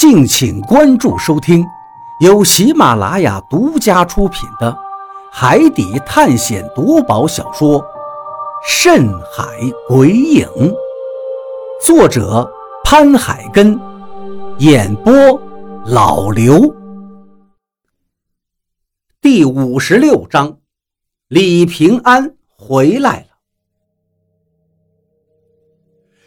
[0.00, 1.62] 敬请关注收听，
[2.20, 4.72] 由喜马拉雅独家出品的
[5.30, 7.78] 《海底探险夺宝小说》
[8.66, 9.44] 《深海
[9.86, 10.48] 鬼影》，
[11.84, 12.50] 作者
[12.82, 13.78] 潘海根，
[14.56, 15.12] 演播
[15.84, 16.74] 老刘。
[19.20, 20.56] 第五十六章，
[21.28, 23.26] 李平安回来了，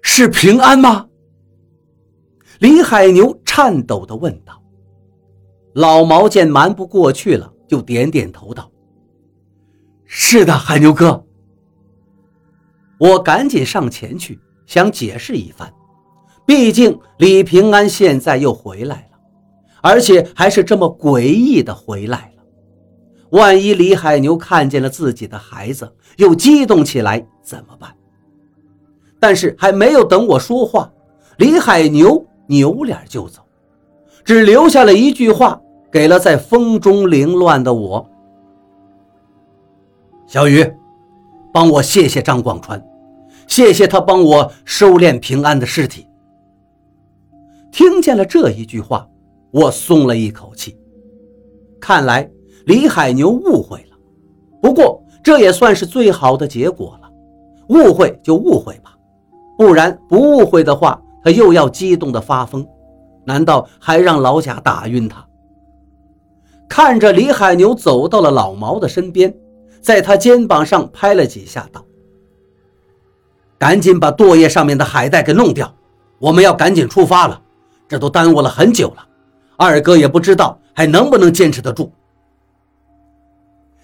[0.00, 1.04] 是平安吗？
[2.60, 4.62] 李海牛颤抖地问道
[5.74, 8.70] ：“老毛见瞒不过去了，就点点头道
[10.06, 11.24] ：‘是的，海牛哥。’
[13.00, 15.74] 我赶紧上前去想解释一番，
[16.46, 19.18] 毕竟李平安现在又回来了，
[19.82, 22.44] 而且还是这么诡异的回来了。
[23.30, 27.92] 万一李海牛看见了自己的孩子，又激动起来怎么办？
[29.18, 30.88] 但是还没有等我说话，
[31.38, 33.42] 李海牛。”扭脸就走，
[34.28, 35.58] 只留下了一句话
[35.90, 38.06] 给了在风中凌乱的我
[40.28, 40.70] ：“小雨，
[41.50, 42.78] 帮我谢谢张广川，
[43.46, 46.06] 谢谢他帮我收敛平安的尸体。”
[47.72, 49.08] 听见了这一句话，
[49.50, 50.76] 我松了一口气。
[51.80, 52.30] 看来
[52.66, 53.96] 李海牛误会了，
[54.60, 57.10] 不过这也算是最好的结果了。
[57.68, 58.94] 误会就误会吧，
[59.56, 61.02] 不然不误会的话。
[61.24, 62.66] 他又要激动的发疯，
[63.28, 65.22] 难道还让老贾打晕他？
[66.66, 69.34] 看着李海牛走到了老毛的身边，
[69.82, 71.84] 在他肩膀上拍了几下，道
[73.60, 75.74] ：“赶紧把舵叶上面的海带给弄掉，
[76.18, 77.38] 我们要赶紧出发了，
[77.86, 79.06] 这都耽误了很久了。
[79.58, 81.92] 二哥也不知道还能不能坚持得住。”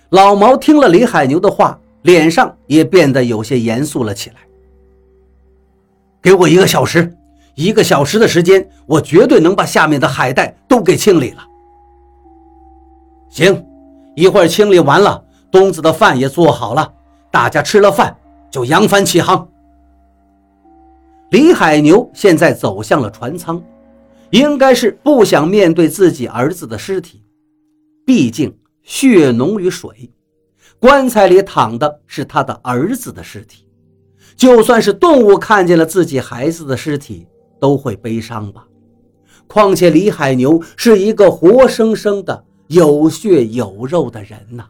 [0.08, 4.36] 老毛听了李海牛的话，脸上也变得有些严肃了起来。
[6.22, 7.14] 给我一个小时。
[7.54, 11.44] 一个小时的时间，我绝对能把下面的海带都给清理了。
[13.28, 13.64] 行，
[14.16, 16.92] 一会儿清理完了，东子的饭也做好了，
[17.30, 18.16] 大家吃了饭
[18.50, 19.48] 就扬帆起航。
[21.30, 23.62] 李海牛现在走向了船舱，
[24.30, 27.24] 应该是不想面对自己儿子的尸体，
[28.04, 30.10] 毕竟血浓于水，
[30.78, 33.66] 棺材里躺的是他的儿子的尸体，
[34.36, 37.26] 就算是动物看见了自己孩子的尸体。
[37.64, 38.68] 都会悲伤吧，
[39.46, 44.68] 况且李海牛是一个活生生的有血有肉的人呐。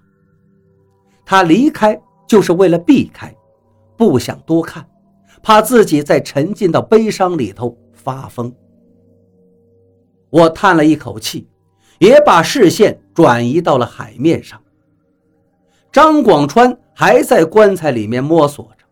[1.27, 3.35] 他离开就是为了避开，
[3.97, 4.89] 不想多看，
[5.43, 8.55] 怕自己再沉浸到悲伤里头发疯。
[10.31, 11.49] 我叹了一口气，
[11.99, 14.63] 也把视线转移到了海面上。
[15.91, 18.85] 张广川还在棺材里面摸索着，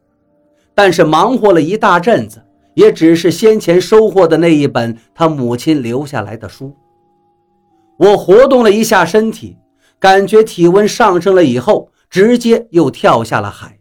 [0.75, 2.45] 但是忙活了一大阵子。
[2.75, 6.75] 也只是先前收获的那一本他母亲留下来的书。
[7.99, 9.57] 我活动了一下身体，
[9.99, 13.79] 感觉体温上升了以后，直接又跳下了海，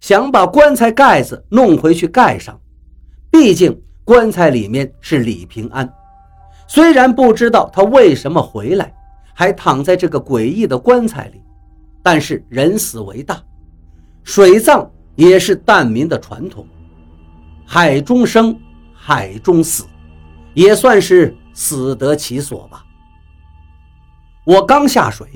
[0.00, 2.58] 想把棺材盖子弄回去盖上。
[3.30, 5.90] 毕竟棺材里面是李平安，
[6.66, 8.92] 虽然不知道他为什么回来，
[9.32, 11.40] 还躺在这个诡异的棺材里，
[12.02, 13.40] 但是人死为大，
[14.24, 16.66] 水葬也是疍民的传统。
[17.74, 18.54] 海中生，
[18.92, 19.86] 海中死，
[20.52, 22.84] 也算是死得其所吧。
[24.44, 25.26] 我刚下水，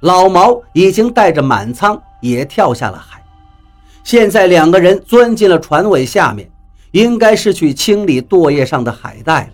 [0.00, 3.22] 老毛已经带着满仓也跳下了海。
[4.02, 6.50] 现在两个人钻进了船尾下面，
[6.90, 9.52] 应该是去清理舵叶上的海带了。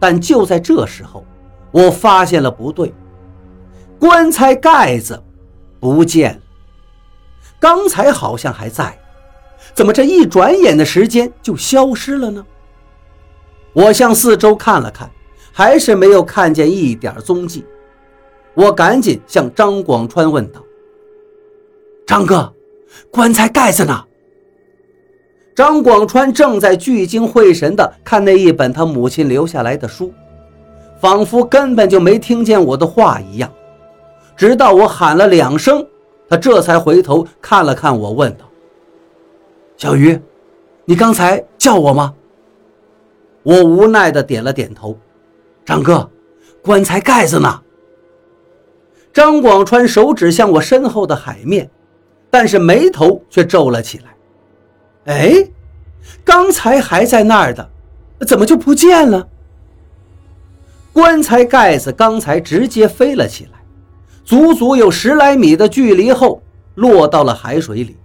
[0.00, 1.24] 但就在这时候，
[1.70, 2.92] 我发现了不对，
[4.00, 5.22] 棺材盖子
[5.78, 6.40] 不见了，
[7.60, 8.98] 刚才好像还在。
[9.74, 12.44] 怎么这一转眼的时间就消失了呢？
[13.72, 15.10] 我向四周看了看，
[15.50, 17.64] 还是没有看见一点踪迹。
[18.54, 20.60] 我赶紧向张广川问道
[22.06, 22.52] ：“张哥，
[23.10, 24.04] 棺材盖子呢？”
[25.56, 30.12] 张广川正在聚精会神地看那一本他母亲留下来的书，
[31.00, 33.50] 仿佛根本就没听见我的话一样。
[34.36, 35.86] 直到我喊了两声，
[36.28, 38.44] 他这才回头看了看我，问道。
[39.82, 40.16] 小鱼，
[40.84, 42.14] 你刚才叫我吗？
[43.42, 44.96] 我无奈的点了点头。
[45.64, 46.08] 张哥，
[46.62, 47.60] 棺材盖子呢？
[49.12, 51.68] 张广川手指向我身后的海面，
[52.30, 55.12] 但是眉头却皱了起来。
[55.12, 55.50] 哎，
[56.22, 57.68] 刚才还在那儿的，
[58.24, 59.26] 怎么就不见了？
[60.92, 63.58] 棺材盖子刚才直接飞了起来，
[64.24, 66.40] 足足有十来米的距离后，
[66.76, 67.96] 落到了海水里。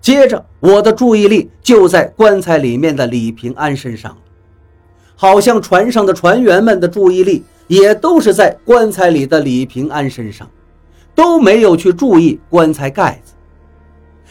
[0.00, 4.18] 接着，我的注意力就在棺材里面的李平安身上了。
[5.16, 10.48] 好像船上的船员们的注意力也都是在棺材里的李平安身上，
[11.14, 13.32] 都没有去注意棺材盖子。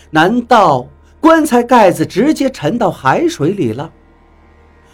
[0.09, 0.87] 难道
[1.19, 3.91] 棺材盖子直接沉到海水里了？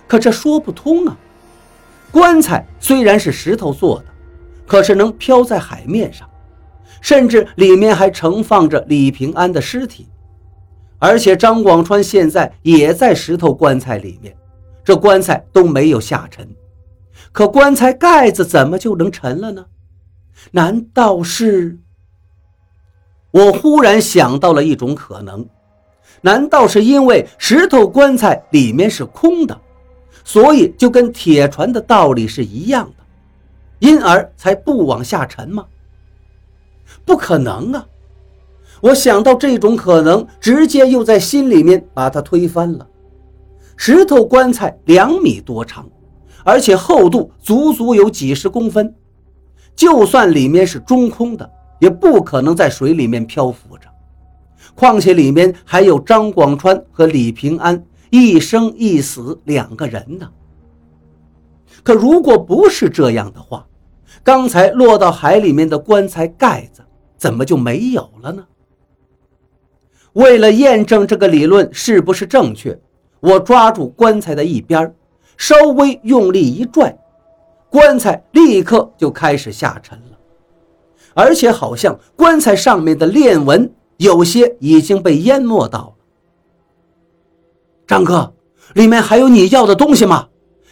[0.07, 1.15] 可这说不通啊！
[2.11, 4.05] 棺材虽然是石头做的，
[4.65, 6.27] 可是能漂在海面上，
[7.01, 10.07] 甚至里面还盛放着李平安的尸体，
[11.03, 14.33] 而且张广川现在也在石头棺材里面。
[14.85, 16.47] 这棺材都没有下沉，
[17.33, 19.65] 可棺材盖子怎么就能沉了呢？
[20.51, 21.77] 难道是？
[23.31, 25.45] 我忽然想到了一种可能：
[26.21, 29.59] 难道是因为石头棺材里面是空的，
[30.23, 33.03] 所以就跟铁船的道理是一样的，
[33.79, 35.65] 因而才不往下沉吗？
[37.03, 37.85] 不可能啊！
[38.83, 42.85] 我想到这种可能，直接又在心里面把它推翻了。
[43.77, 45.89] 石头棺材两米多长，
[46.43, 48.93] 而且厚度足足有几十公分。
[49.73, 51.49] 就算里面是中空的，
[51.79, 53.87] 也不可能在水里面漂浮着。
[54.75, 60.29] 况且里面还有张广川和李平安一生一死两个人呢。
[61.83, 63.65] 可如果不是这样的话，
[64.25, 66.81] 刚才落到海里面的棺材盖子
[67.17, 68.45] 怎么就没有了呢？
[70.13, 72.79] 为了验证这个理论是不是正确。
[73.19, 74.93] 我抓住棺材的一边，
[75.37, 76.93] 稍微用力一拽，
[77.69, 80.17] 棺材立刻就开始下沉了，
[81.13, 85.93] 而且好像棺材上面的链纹有些已经被淹没到了。
[87.87, 88.33] 张哥，
[88.73, 90.27] 里面还有你要的东西吗？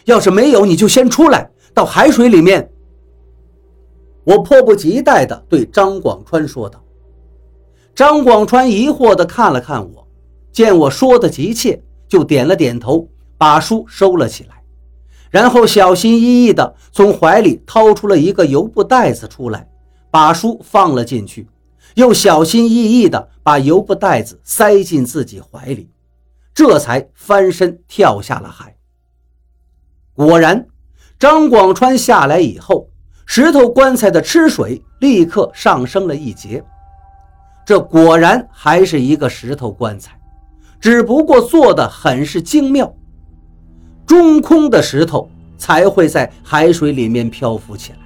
[0.06, 2.70] 要是没有，你就先出来，到海水里面。
[4.26, 6.81] 我迫不及待地对张广川说道。
[7.96, 10.08] 张广川疑惑地看了看我，
[10.52, 11.82] 见我说的急切。
[12.12, 13.08] 就点了点头，
[13.38, 14.62] 把书收了起来，
[15.30, 19.66] 然后小心翼翼地从怀里掏出了一个油布袋子出来，
[20.10, 21.48] 把书放了进去，
[21.96, 25.90] 又小心翼翼地把油布袋子塞进自己怀里，
[26.54, 28.76] 这才翻身跳下了海。
[30.14, 30.68] 果然，
[31.18, 32.90] 张广川下来以后，
[33.26, 36.62] 石头棺材的吃水立刻上升了一截，
[37.66, 40.18] 这果然还是一个石头棺材。
[40.80, 42.92] 只不过做的很是精妙，
[44.06, 48.00] 中空的石头才会在海水里面漂浮起来，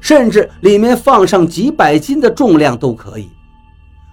[0.00, 3.28] 甚至里面放上几百斤的重量都可以。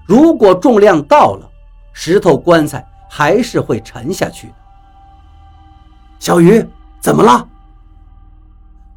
[0.06, 1.50] 如果重量到了，
[1.94, 4.54] 石头棺材还是会沉下去的。
[6.20, 6.62] 小鱼，
[7.00, 7.48] 怎么了？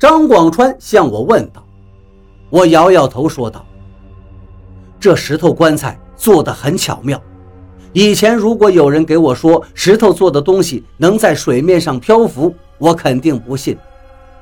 [0.01, 1.63] 张广川向我问道。
[2.49, 3.65] 我摇摇头说道
[5.01, 7.21] ：“这石头棺材做的很巧妙。”
[7.93, 13.77] 以前如果有人给我说石头做的东西能在水面上漂浮，我肯定不信。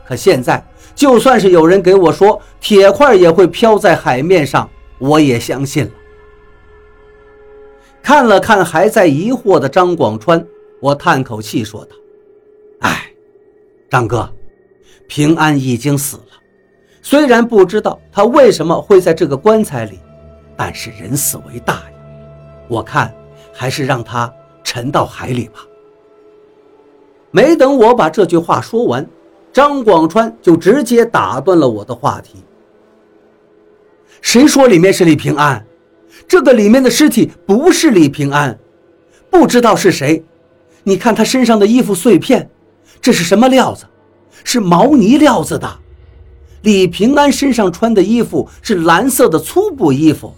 [0.06, 0.62] 可现在，
[0.94, 4.68] 就算是有人给我说铁块也会漂在海面上，
[4.98, 5.90] 我也相信了。
[8.02, 10.46] 看了看还在疑惑的张广川，
[10.80, 11.96] 我叹口气说道
[12.80, 13.06] ：“哎，
[13.90, 14.30] 张哥，
[15.06, 16.22] 平安已经死了。
[17.02, 19.98] 虽然不知道他为什么会在这个棺材里，
[20.58, 21.92] 但是人死为大呀。
[22.68, 23.10] 我看。”
[23.60, 24.32] 还是让他
[24.62, 25.58] 沉到海里吧。
[27.32, 29.04] 没等我把这句话说完，
[29.52, 32.36] 张广川就直接打断了我的话题。
[34.20, 35.66] 谁说里面是李平安？
[36.28, 38.56] 这个里面的尸体不是李平安，
[39.28, 40.24] 不知道是谁。
[40.84, 42.48] 你看他身上的衣服碎片，
[43.00, 43.86] 这是什么料子？
[44.44, 45.68] 是毛呢料子的。
[46.62, 50.32] 李平安身上穿的衣服是蓝色的粗布衣服，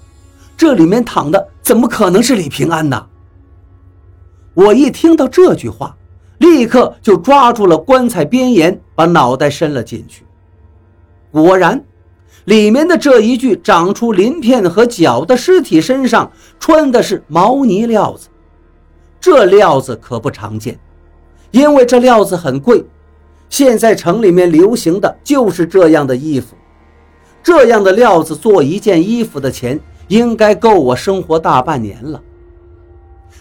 [0.61, 3.07] 这里面躺的怎么可能是李平安呢？
[4.53, 5.97] 我一听到这句话，
[6.37, 10.23] 立刻就抓住了棺材边沿，把脑袋伸了进去。
[11.31, 11.83] 果然，
[12.45, 18.29] 里面的这一具长出鳞片和角的尸体身上穿的是毛呢料子。
[19.19, 20.79] 这料子可不常见，
[21.53, 22.85] 因为这料子很贵。
[23.49, 26.55] 现在城里面流行的就是这样的衣服，
[27.43, 32.21] 这样的料子做一件衣服的钱，应该够我生活大半年了。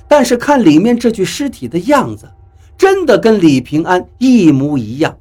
[0.07, 2.29] 但是看里面这具尸体的样子，
[2.77, 5.17] 真的跟李平安一模一样，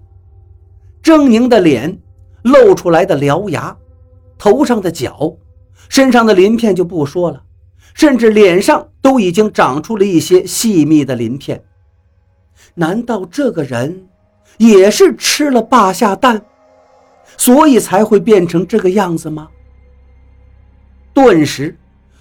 [1.02, 1.98] 狰狞的脸，
[2.42, 3.76] 露出来的獠牙，
[4.38, 5.36] 头上的角，
[5.88, 7.42] 身上的鳞片就不说了，
[7.94, 11.64] 甚至脸上都已经长出了一些细密的鳞片。
[12.74, 14.06] 难道这个人
[14.58, 16.42] 也是吃了霸下蛋，
[17.38, 19.48] 所以才会变成这个样子吗？
[21.18, 21.76] 顿时，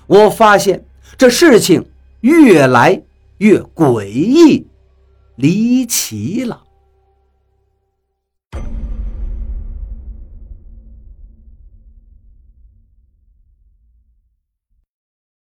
[0.07, 0.83] 我发现
[1.17, 1.85] 这事情。
[2.21, 3.03] 越来
[3.37, 4.65] 越诡异、
[5.35, 6.63] 离奇了。